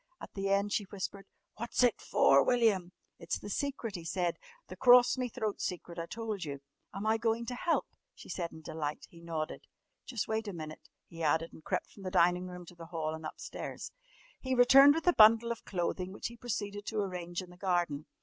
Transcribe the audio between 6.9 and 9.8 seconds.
"Am I going to help?" she said in delight. He nodded.